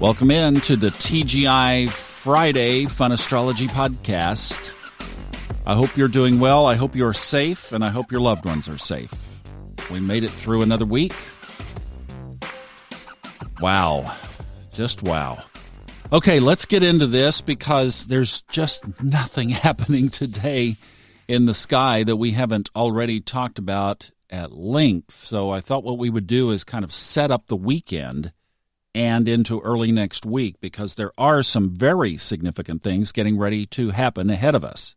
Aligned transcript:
Welcome 0.00 0.30
in 0.30 0.60
to 0.60 0.76
the 0.76 0.90
TGI 0.90 1.90
Friday 1.90 2.86
Fun 2.86 3.10
Astrology 3.10 3.66
Podcast. 3.66 4.72
I 5.66 5.74
hope 5.74 5.96
you're 5.96 6.06
doing 6.06 6.38
well. 6.38 6.66
I 6.66 6.76
hope 6.76 6.94
you're 6.94 7.12
safe, 7.12 7.72
and 7.72 7.84
I 7.84 7.88
hope 7.88 8.12
your 8.12 8.20
loved 8.20 8.44
ones 8.44 8.68
are 8.68 8.78
safe. 8.78 9.12
We 9.90 9.98
made 9.98 10.22
it 10.22 10.30
through 10.30 10.62
another 10.62 10.84
week. 10.84 11.14
Wow. 13.60 14.14
Just 14.72 15.02
wow. 15.02 15.42
Okay, 16.12 16.38
let's 16.38 16.64
get 16.64 16.84
into 16.84 17.08
this 17.08 17.40
because 17.40 18.06
there's 18.06 18.42
just 18.42 19.02
nothing 19.02 19.48
happening 19.48 20.10
today 20.10 20.76
in 21.26 21.46
the 21.46 21.54
sky 21.54 22.04
that 22.04 22.16
we 22.16 22.30
haven't 22.30 22.70
already 22.76 23.20
talked 23.20 23.58
about 23.58 24.12
at 24.30 24.52
length. 24.52 25.10
So 25.10 25.50
I 25.50 25.58
thought 25.58 25.82
what 25.82 25.98
we 25.98 26.08
would 26.08 26.28
do 26.28 26.52
is 26.52 26.62
kind 26.62 26.84
of 26.84 26.92
set 26.92 27.32
up 27.32 27.48
the 27.48 27.56
weekend 27.56 28.32
and 28.98 29.28
into 29.28 29.60
early 29.60 29.92
next 29.92 30.26
week 30.26 30.56
because 30.60 30.96
there 30.96 31.12
are 31.16 31.40
some 31.44 31.70
very 31.70 32.16
significant 32.16 32.82
things 32.82 33.12
getting 33.12 33.38
ready 33.38 33.64
to 33.64 33.90
happen 33.90 34.28
ahead 34.28 34.56
of 34.56 34.64
us. 34.64 34.96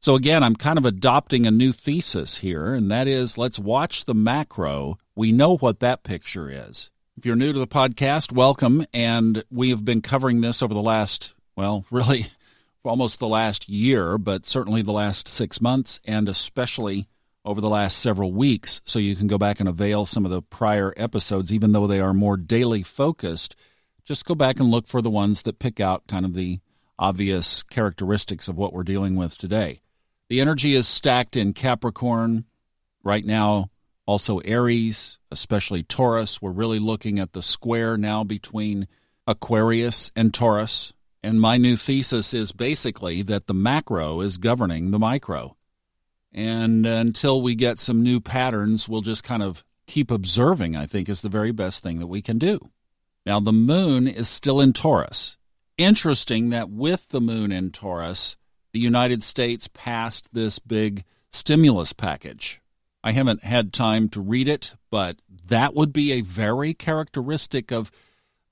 So, 0.00 0.16
again, 0.16 0.42
I'm 0.42 0.56
kind 0.56 0.78
of 0.78 0.84
adopting 0.84 1.46
a 1.46 1.52
new 1.52 1.70
thesis 1.70 2.38
here, 2.38 2.74
and 2.74 2.90
that 2.90 3.06
is 3.06 3.38
let's 3.38 3.60
watch 3.60 4.04
the 4.04 4.14
macro. 4.14 4.98
We 5.14 5.30
know 5.30 5.56
what 5.56 5.78
that 5.78 6.02
picture 6.02 6.50
is. 6.50 6.90
If 7.16 7.24
you're 7.24 7.36
new 7.36 7.52
to 7.52 7.58
the 7.60 7.68
podcast, 7.68 8.32
welcome. 8.32 8.84
And 8.92 9.44
we 9.48 9.70
have 9.70 9.84
been 9.84 10.02
covering 10.02 10.40
this 10.40 10.60
over 10.60 10.74
the 10.74 10.82
last, 10.82 11.32
well, 11.54 11.84
really 11.92 12.26
almost 12.84 13.20
the 13.20 13.28
last 13.28 13.68
year, 13.68 14.18
but 14.18 14.44
certainly 14.44 14.82
the 14.82 14.92
last 14.92 15.28
six 15.28 15.60
months, 15.60 16.00
and 16.04 16.28
especially 16.28 17.06
over 17.46 17.60
the 17.60 17.68
last 17.68 17.98
several 17.98 18.32
weeks, 18.32 18.80
so 18.84 18.98
you 18.98 19.14
can 19.14 19.28
go 19.28 19.38
back 19.38 19.60
and 19.60 19.68
avail 19.68 20.04
some 20.04 20.24
of 20.24 20.30
the 20.32 20.42
prior 20.42 20.92
episodes, 20.96 21.52
even 21.52 21.72
though 21.72 21.86
they 21.86 22.00
are 22.00 22.12
more 22.12 22.36
daily 22.36 22.82
focused. 22.82 23.54
Just 24.04 24.24
go 24.24 24.34
back 24.34 24.58
and 24.58 24.70
look 24.70 24.86
for 24.86 25.00
the 25.00 25.08
ones 25.08 25.42
that 25.44 25.60
pick 25.60 25.80
out 25.80 26.06
kind 26.08 26.26
of 26.26 26.34
the 26.34 26.58
obvious 26.98 27.62
characteristics 27.62 28.48
of 28.48 28.56
what 28.56 28.72
we're 28.72 28.82
dealing 28.82 29.14
with 29.14 29.38
today. 29.38 29.80
The 30.28 30.40
energy 30.40 30.74
is 30.74 30.88
stacked 30.88 31.36
in 31.36 31.52
Capricorn 31.52 32.44
right 33.04 33.24
now, 33.24 33.70
also 34.06 34.38
Aries, 34.38 35.18
especially 35.30 35.84
Taurus. 35.84 36.42
We're 36.42 36.50
really 36.50 36.80
looking 36.80 37.18
at 37.20 37.32
the 37.32 37.42
square 37.42 37.96
now 37.96 38.24
between 38.24 38.88
Aquarius 39.26 40.10
and 40.16 40.34
Taurus. 40.34 40.92
And 41.22 41.40
my 41.40 41.56
new 41.56 41.76
thesis 41.76 42.34
is 42.34 42.52
basically 42.52 43.22
that 43.22 43.46
the 43.46 43.54
macro 43.54 44.20
is 44.20 44.36
governing 44.36 44.90
the 44.90 44.98
micro. 44.98 45.55
And 46.36 46.84
until 46.84 47.40
we 47.40 47.54
get 47.54 47.80
some 47.80 48.02
new 48.02 48.20
patterns, 48.20 48.86
we'll 48.86 49.00
just 49.00 49.24
kind 49.24 49.42
of 49.42 49.64
keep 49.86 50.10
observing, 50.10 50.76
I 50.76 50.84
think, 50.84 51.08
is 51.08 51.22
the 51.22 51.30
very 51.30 51.50
best 51.50 51.82
thing 51.82 51.98
that 51.98 52.08
we 52.08 52.20
can 52.20 52.38
do. 52.38 52.60
Now, 53.24 53.40
the 53.40 53.52
moon 53.52 54.06
is 54.06 54.28
still 54.28 54.60
in 54.60 54.74
Taurus. 54.74 55.38
Interesting 55.78 56.50
that 56.50 56.68
with 56.68 57.08
the 57.08 57.22
moon 57.22 57.50
in 57.50 57.70
Taurus, 57.70 58.36
the 58.72 58.80
United 58.80 59.22
States 59.22 59.68
passed 59.72 60.28
this 60.34 60.58
big 60.58 61.04
stimulus 61.32 61.94
package. 61.94 62.60
I 63.02 63.12
haven't 63.12 63.42
had 63.42 63.72
time 63.72 64.10
to 64.10 64.20
read 64.20 64.46
it, 64.46 64.74
but 64.90 65.16
that 65.48 65.74
would 65.74 65.92
be 65.92 66.12
a 66.12 66.20
very 66.20 66.74
characteristic 66.74 67.72
of 67.72 67.90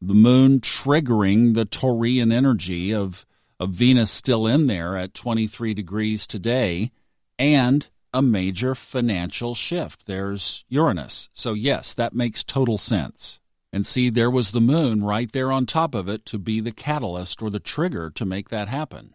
the 0.01 0.15
moon 0.15 0.61
triggering 0.61 1.55
the 1.55 1.67
Taurian 1.67 2.33
energy 2.33 2.95
of, 2.95 3.27
of 3.61 3.71
Venus 3.71 4.11
still 4.11 4.47
in 4.47 4.69
there 4.69 4.97
at 4.97 5.13
23 5.13 5.75
degrees 5.75 6.27
today 6.27 6.91
and 7.39 7.87
a 8.13 8.23
major 8.23 8.75
financial 8.75 9.55
shift. 9.55 10.07
There's 10.07 10.65
Uranus. 10.69 11.29
So, 11.33 11.53
yes, 11.53 11.93
that 11.95 12.15
makes 12.15 12.45
total 12.45 12.79
sense. 12.79 13.41
And 13.73 13.85
see, 13.85 14.09
there 14.09 14.31
was 14.31 14.53
the 14.53 14.61
moon 14.61 15.03
right 15.03 15.31
there 15.33 15.51
on 15.51 15.67
top 15.67 15.97
of 15.97 16.09
it 16.09 16.25
to 16.27 16.39
be 16.39 16.61
the 16.61 16.71
catalyst 16.71 17.43
or 17.43 17.51
the 17.51 17.59
trigger 17.59 18.09
to 18.11 18.25
make 18.25 18.51
that 18.51 18.69
happen. 18.69 19.15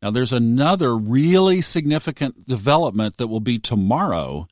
Now, 0.00 0.10
there's 0.10 0.32
another 0.32 0.96
really 0.96 1.60
significant 1.60 2.48
development 2.48 3.18
that 3.18 3.26
will 3.26 3.40
be 3.40 3.58
tomorrow. 3.58 4.48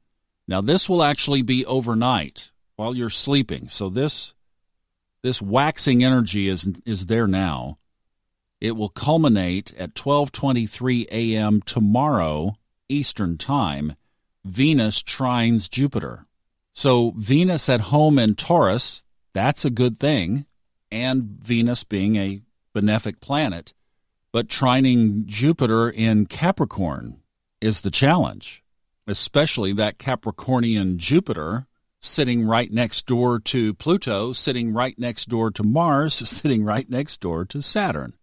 Now, 0.46 0.60
this 0.60 0.88
will 0.88 1.02
actually 1.02 1.40
be 1.40 1.64
overnight 1.64 2.50
while 2.76 2.94
you're 2.94 3.08
sleeping. 3.08 3.68
So, 3.68 3.88
this 3.88 4.34
this 5.22 5.40
waxing 5.40 6.04
energy 6.04 6.48
is 6.48 6.80
is 6.84 7.06
there 7.06 7.26
now. 7.26 7.76
It 8.60 8.76
will 8.76 8.90
culminate 8.90 9.74
at 9.78 9.94
12:23 9.94 11.06
a.m. 11.10 11.62
tomorrow 11.62 12.58
Eastern 12.88 13.38
Time, 13.38 13.94
Venus 14.44 15.02
trines 15.02 15.68
Jupiter. 15.68 16.26
So 16.72 17.12
Venus 17.16 17.68
at 17.68 17.80
home 17.82 18.18
in 18.18 18.34
Taurus, 18.34 19.02
that's 19.32 19.64
a 19.64 19.70
good 19.70 19.98
thing, 19.98 20.46
and 20.90 21.22
Venus 21.24 21.84
being 21.84 22.16
a 22.16 22.42
benefic 22.74 23.20
planet, 23.20 23.72
but 24.32 24.48
trining 24.48 25.24
Jupiter 25.24 25.88
in 25.88 26.26
Capricorn 26.26 27.22
is 27.60 27.80
the 27.80 27.90
challenge, 27.90 28.62
especially 29.06 29.72
that 29.72 29.98
Capricornian 29.98 30.96
Jupiter 30.96 31.66
sitting 32.00 32.46
right 32.46 32.70
next 32.70 33.06
door 33.06 33.38
to 33.40 33.74
Pluto, 33.74 34.32
sitting 34.32 34.72
right 34.72 34.98
next 34.98 35.28
door 35.28 35.50
to 35.50 35.62
Mars, 35.62 36.14
sitting 36.28 36.64
right 36.64 36.88
next 36.88 37.20
door 37.20 37.44
to 37.46 37.62
Saturn. 37.62 38.14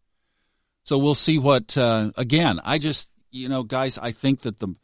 So 0.83 0.97
we'll 0.97 1.15
see 1.15 1.39
what, 1.39 1.77
uh, 1.77 2.11
again, 2.17 2.59
I 2.63 2.77
just 2.77 3.09
you 3.33 3.49
know, 3.49 3.63
guys, 3.63 3.97
I 3.97 4.11
think 4.11 4.41
that 4.41 4.59
the 4.59 4.75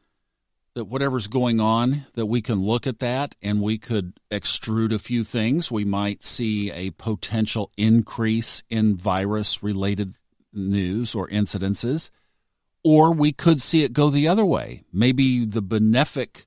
that 0.76 0.86
whatever's 0.86 1.28
going 1.28 1.60
on, 1.60 2.06
that 2.14 2.28
we 2.28 2.42
can 2.42 2.62
look 2.62 2.86
at 2.86 3.00
that 3.00 3.36
and 3.42 3.62
we 3.62 3.78
could 3.78 4.14
extrude 4.32 4.94
a 4.94 5.00
few 5.00 5.24
things. 5.24 5.72
We 5.72 5.84
might 5.84 6.24
see 6.24 6.72
a 6.72 6.92
potential 6.92 7.72
increase 7.76 8.64
in 8.70 8.96
virus 8.96 9.64
related 9.64 10.14
news 10.54 11.16
or 11.16 11.28
incidences, 11.28 12.12
or 12.84 13.12
we 13.12 13.32
could 13.32 13.62
see 13.62 13.84
it 13.84 13.94
go 13.94 14.10
the 14.10 14.28
other 14.28 14.46
way. 14.46 14.84
Maybe 14.94 15.44
the 15.44 15.64
benefic 15.64 16.46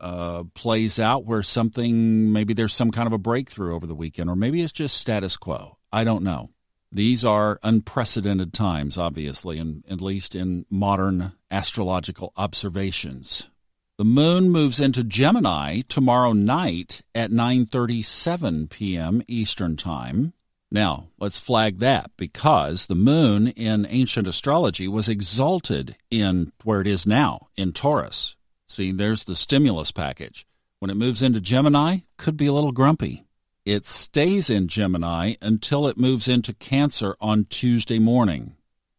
uh, 0.00 0.42
plays 0.54 0.98
out 0.98 1.24
where 1.24 1.44
something, 1.44 2.32
maybe 2.32 2.54
there's 2.54 2.74
some 2.74 2.90
kind 2.90 3.06
of 3.06 3.12
a 3.12 3.18
breakthrough 3.18 3.74
over 3.74 3.86
the 3.86 3.94
weekend, 3.94 4.28
or 4.28 4.36
maybe 4.36 4.60
it's 4.60 4.72
just 4.72 4.96
status 4.96 5.36
quo. 5.36 5.78
I 5.92 6.02
don't 6.04 6.24
know. 6.24 6.50
These 6.94 7.24
are 7.24 7.58
unprecedented 7.62 8.52
times, 8.52 8.98
obviously, 8.98 9.58
and 9.58 9.82
at 9.88 10.02
least 10.02 10.34
in 10.34 10.66
modern 10.70 11.32
astrological 11.50 12.34
observations. 12.36 13.48
The 13.96 14.04
moon 14.04 14.50
moves 14.50 14.78
into 14.78 15.02
Gemini 15.02 15.82
tomorrow 15.88 16.32
night 16.32 17.00
at 17.14 17.30
9:37 17.30 18.68
p.m. 18.68 19.22
Eastern 19.26 19.76
Time. 19.76 20.34
Now, 20.70 21.08
let's 21.18 21.40
flag 21.40 21.78
that 21.78 22.10
because 22.18 22.86
the 22.86 22.94
moon 22.94 23.48
in 23.48 23.86
ancient 23.88 24.26
astrology 24.26 24.86
was 24.86 25.08
exalted 25.08 25.96
in 26.10 26.52
where 26.64 26.82
it 26.82 26.86
is 26.86 27.06
now 27.06 27.48
in 27.56 27.72
Taurus. 27.72 28.36
See, 28.68 28.92
there's 28.92 29.24
the 29.24 29.36
stimulus 29.36 29.92
package. 29.92 30.46
When 30.78 30.90
it 30.90 30.96
moves 30.96 31.22
into 31.22 31.40
Gemini, 31.40 31.98
could 32.18 32.36
be 32.36 32.46
a 32.46 32.52
little 32.52 32.72
grumpy. 32.72 33.24
It 33.64 33.86
stays 33.86 34.50
in 34.50 34.66
Gemini 34.66 35.34
until 35.40 35.86
it 35.86 35.96
moves 35.96 36.26
into 36.26 36.52
Cancer 36.52 37.16
on 37.20 37.44
Tuesday 37.44 38.00
morning. 38.00 38.56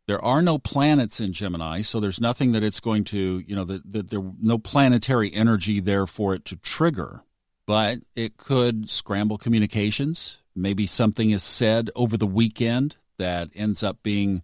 There 0.08 0.24
are 0.24 0.42
no 0.42 0.58
planets 0.58 1.20
in 1.20 1.34
Gemini, 1.34 1.82
so 1.82 2.00
there's 2.00 2.22
nothing 2.22 2.54
that 2.54 2.64
it's 2.64 2.80
going 2.80 3.04
to, 3.06 3.44
you 3.46 3.56
know, 3.56 3.66
that 3.66 3.90
the, 3.90 4.04
there 4.04 4.24
no 4.42 4.58
planetary 4.58 5.34
energy 5.34 5.80
there 5.80 6.06
for 6.06 6.34
it 6.34 6.46
to 6.46 6.56
trigger. 6.58 7.24
But 7.66 8.00
it 8.16 8.38
could 8.38 8.90
scramble 8.90 9.38
communications. 9.38 10.40
Maybe 10.56 10.88
something 10.88 11.32
is 11.32 11.44
said 11.44 11.90
over 11.96 12.18
the 12.18 12.28
weekend 12.28 12.98
that 13.18 13.50
ends 13.56 13.84
up 13.84 14.04
being 14.04 14.44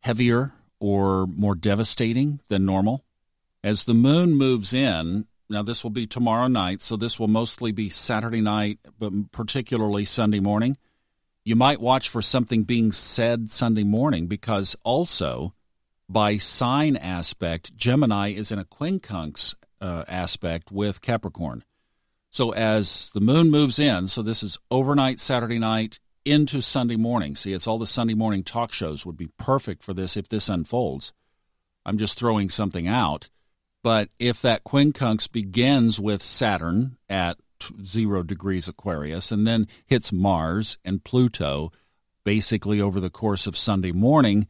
heavier 0.00 0.52
or 0.80 1.26
more 1.26 1.54
devastating 1.54 2.40
than 2.48 2.64
normal. 2.64 3.04
As 3.62 3.84
the 3.84 3.94
moon 3.94 4.34
moves 4.34 4.72
in, 4.72 5.26
now, 5.50 5.62
this 5.62 5.82
will 5.82 5.90
be 5.90 6.06
tomorrow 6.06 6.46
night, 6.46 6.82
so 6.82 6.96
this 6.96 7.18
will 7.18 7.28
mostly 7.28 7.72
be 7.72 7.88
Saturday 7.88 8.42
night, 8.42 8.80
but 8.98 9.32
particularly 9.32 10.04
Sunday 10.04 10.40
morning. 10.40 10.76
You 11.42 11.56
might 11.56 11.80
watch 11.80 12.10
for 12.10 12.20
something 12.20 12.64
being 12.64 12.92
said 12.92 13.48
Sunday 13.48 13.84
morning 13.84 14.26
because 14.26 14.76
also 14.84 15.54
by 16.06 16.36
sign 16.36 16.96
aspect, 16.96 17.74
Gemini 17.76 18.32
is 18.32 18.52
in 18.52 18.58
a 18.58 18.64
quincunx 18.64 19.54
uh, 19.80 20.04
aspect 20.06 20.70
with 20.70 21.00
Capricorn. 21.00 21.64
So 22.28 22.52
as 22.52 23.10
the 23.14 23.20
moon 23.20 23.50
moves 23.50 23.78
in, 23.78 24.08
so 24.08 24.20
this 24.20 24.42
is 24.42 24.58
overnight 24.70 25.18
Saturday 25.18 25.58
night 25.58 25.98
into 26.26 26.60
Sunday 26.60 26.96
morning. 26.96 27.34
See, 27.34 27.54
it's 27.54 27.66
all 27.66 27.78
the 27.78 27.86
Sunday 27.86 28.12
morning 28.12 28.44
talk 28.44 28.70
shows 28.72 29.06
would 29.06 29.16
be 29.16 29.30
perfect 29.38 29.82
for 29.82 29.94
this 29.94 30.14
if 30.18 30.28
this 30.28 30.50
unfolds. 30.50 31.14
I'm 31.86 31.96
just 31.96 32.18
throwing 32.18 32.50
something 32.50 32.86
out. 32.86 33.30
But 33.88 34.10
if 34.18 34.42
that 34.42 34.64
quincunx 34.64 35.32
begins 35.32 35.98
with 35.98 36.22
Saturn 36.22 36.98
at 37.08 37.38
zero 37.82 38.22
degrees 38.22 38.68
Aquarius 38.68 39.32
and 39.32 39.46
then 39.46 39.66
hits 39.86 40.12
Mars 40.12 40.76
and 40.84 41.02
Pluto 41.02 41.72
basically 42.22 42.82
over 42.82 43.00
the 43.00 43.08
course 43.08 43.46
of 43.46 43.56
Sunday 43.56 43.92
morning, 43.92 44.46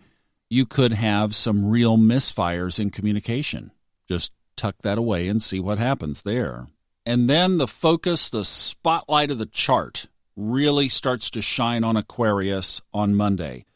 you 0.51 0.67
could 0.67 0.93
have 0.93 1.37
some 1.37 1.65
real 1.65 1.97
misfires 1.97 2.81
in 2.81 2.91
communication. 2.91 3.71
Just 4.09 4.33
tuck 4.57 4.75
that 4.83 4.99
away 4.99 5.29
and 5.29 5.41
see 5.41 5.61
what 5.61 5.79
happens 5.79 6.23
there. 6.23 6.67
And 7.07 7.31
then 7.31 7.59
the 7.59 7.69
focus, 7.69 8.29
the 8.29 8.45
spotlight 8.45 9.31
of 9.31 9.39
the 9.39 9.47
chart 9.47 10.07
really 10.35 10.89
starts 10.89 11.31
to 11.31 11.43
shine 11.43 11.85
on 11.85 11.97
Aquarius 11.97 12.83
on 12.93 13.15
Monday 13.15 13.67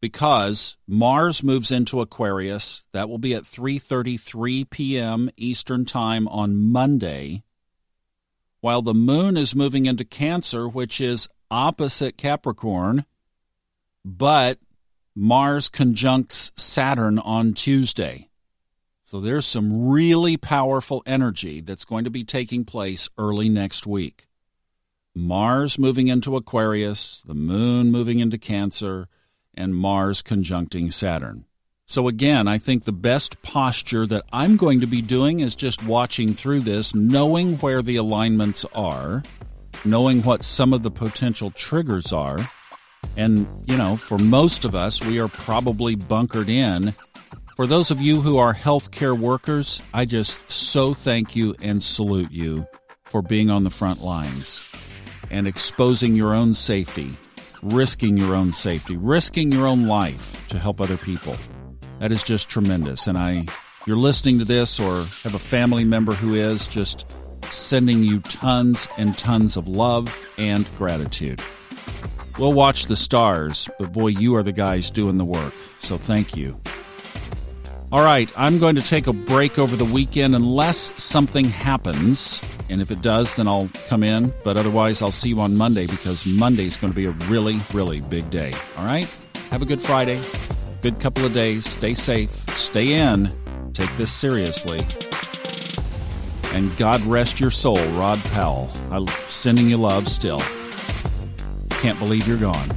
because 0.00 0.76
Mars 0.86 1.42
moves 1.42 1.70
into 1.70 2.00
Aquarius. 2.00 2.82
That 2.92 3.08
will 3.08 3.18
be 3.18 3.34
at 3.34 3.42
3:33 3.44 4.68
p.m. 4.70 5.30
Eastern 5.36 5.84
Time 5.84 6.26
on 6.28 6.56
Monday, 6.56 7.42
while 8.60 8.82
the 8.82 8.94
moon 8.94 9.36
is 9.36 9.54
moving 9.54 9.86
into 9.86 10.04
Cancer, 10.04 10.68
which 10.68 11.00
is 11.00 11.28
opposite 11.50 12.16
Capricorn, 12.16 13.04
but 14.04 14.58
Mars 15.14 15.68
conjuncts 15.68 16.52
Saturn 16.56 17.18
on 17.18 17.52
Tuesday. 17.52 18.28
So 19.02 19.20
there's 19.20 19.46
some 19.46 19.88
really 19.88 20.36
powerful 20.36 21.02
energy 21.04 21.60
that's 21.60 21.84
going 21.84 22.04
to 22.04 22.10
be 22.10 22.22
taking 22.22 22.64
place 22.64 23.08
early 23.18 23.48
next 23.48 23.86
week. 23.86 24.28
Mars 25.16 25.80
moving 25.80 26.06
into 26.06 26.36
Aquarius, 26.36 27.20
the 27.26 27.34
moon 27.34 27.90
moving 27.90 28.20
into 28.20 28.38
Cancer, 28.38 29.08
and 29.60 29.74
Mars 29.74 30.22
conjuncting 30.22 30.90
Saturn. 30.90 31.44
So, 31.86 32.08
again, 32.08 32.48
I 32.48 32.58
think 32.58 32.84
the 32.84 32.92
best 32.92 33.42
posture 33.42 34.06
that 34.06 34.24
I'm 34.32 34.56
going 34.56 34.80
to 34.80 34.86
be 34.86 35.02
doing 35.02 35.40
is 35.40 35.54
just 35.54 35.84
watching 35.84 36.32
through 36.32 36.60
this, 36.60 36.94
knowing 36.94 37.56
where 37.58 37.82
the 37.82 37.96
alignments 37.96 38.64
are, 38.74 39.22
knowing 39.84 40.22
what 40.22 40.42
some 40.42 40.72
of 40.72 40.82
the 40.82 40.90
potential 40.90 41.50
triggers 41.50 42.12
are. 42.12 42.38
And, 43.16 43.46
you 43.66 43.76
know, 43.76 43.96
for 43.96 44.18
most 44.18 44.64
of 44.64 44.74
us, 44.74 45.04
we 45.04 45.18
are 45.18 45.28
probably 45.28 45.96
bunkered 45.96 46.48
in. 46.48 46.94
For 47.56 47.66
those 47.66 47.90
of 47.90 48.00
you 48.00 48.20
who 48.20 48.38
are 48.38 48.54
healthcare 48.54 49.18
workers, 49.18 49.82
I 49.92 50.04
just 50.04 50.38
so 50.50 50.94
thank 50.94 51.34
you 51.34 51.54
and 51.60 51.82
salute 51.82 52.30
you 52.30 52.66
for 53.02 53.20
being 53.20 53.50
on 53.50 53.64
the 53.64 53.70
front 53.70 54.00
lines 54.02 54.64
and 55.30 55.46
exposing 55.48 56.14
your 56.14 56.34
own 56.34 56.54
safety, 56.54 57.16
risking 57.62 58.16
your 58.16 58.34
own 58.34 58.52
safety, 58.52 58.96
risking 58.96 59.52
your 59.52 59.66
own 59.66 59.86
life 59.86 60.46
to 60.48 60.58
help 60.58 60.80
other 60.80 60.96
people. 60.96 61.36
That 61.98 62.12
is 62.12 62.22
just 62.22 62.48
tremendous. 62.48 63.06
And 63.06 63.18
I, 63.18 63.46
you're 63.86 63.96
listening 63.96 64.38
to 64.38 64.44
this 64.44 64.80
or 64.80 65.04
have 65.22 65.34
a 65.34 65.38
family 65.38 65.84
member 65.84 66.12
who 66.12 66.34
is 66.34 66.68
just 66.68 67.06
sending 67.44 68.02
you 68.02 68.20
tons 68.20 68.88
and 68.96 69.16
tons 69.18 69.56
of 69.56 69.68
love 69.68 70.28
and 70.38 70.68
gratitude. 70.76 71.40
We'll 72.38 72.52
watch 72.52 72.86
the 72.86 72.96
stars, 72.96 73.68
but 73.78 73.92
boy, 73.92 74.08
you 74.08 74.34
are 74.36 74.42
the 74.42 74.52
guys 74.52 74.90
doing 74.90 75.18
the 75.18 75.24
work. 75.24 75.52
So 75.80 75.98
thank 75.98 76.36
you. 76.36 76.58
All 77.92 78.04
right, 78.04 78.30
I'm 78.38 78.58
going 78.58 78.76
to 78.76 78.82
take 78.82 79.08
a 79.08 79.12
break 79.12 79.58
over 79.58 79.74
the 79.74 79.84
weekend 79.84 80.36
unless 80.36 80.92
something 81.02 81.46
happens. 81.46 82.40
And 82.70 82.80
if 82.80 82.90
it 82.90 83.02
does, 83.02 83.36
then 83.36 83.48
I'll 83.48 83.68
come 83.88 84.02
in. 84.02 84.32
But 84.44 84.56
otherwise, 84.56 85.02
I'll 85.02 85.12
see 85.12 85.30
you 85.30 85.40
on 85.40 85.56
Monday 85.56 85.86
because 85.86 86.24
Monday 86.24 86.66
is 86.66 86.76
going 86.76 86.92
to 86.92 86.96
be 86.96 87.06
a 87.06 87.10
really, 87.28 87.58
really 87.72 88.00
big 88.00 88.30
day. 88.30 88.54
All 88.78 88.84
right? 88.84 89.12
Have 89.50 89.62
a 89.62 89.66
good 89.66 89.80
Friday. 89.80 90.20
Good 90.82 91.00
couple 91.00 91.24
of 91.24 91.34
days. 91.34 91.66
Stay 91.66 91.94
safe. 91.94 92.30
Stay 92.56 92.92
in. 92.92 93.32
Take 93.74 93.94
this 93.96 94.12
seriously. 94.12 94.80
And 96.52 96.76
God 96.76 97.00
rest 97.02 97.40
your 97.40 97.50
soul, 97.50 97.78
Rod 97.90 98.18
Powell. 98.32 98.70
I'm 98.90 99.06
sending 99.28 99.68
you 99.68 99.76
love 99.76 100.08
still. 100.08 100.42
Can't 101.80 101.98
believe 101.98 102.26
you're 102.26 102.38
gone. 102.38 102.70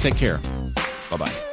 Take 0.00 0.16
care. 0.16 0.38
Bye 1.10 1.16
bye. 1.18 1.51